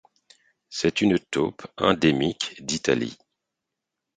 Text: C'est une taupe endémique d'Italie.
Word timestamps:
C'est 0.71 1.01
une 1.01 1.19
taupe 1.19 1.67
endémique 1.77 2.55
d'Italie. 2.65 3.19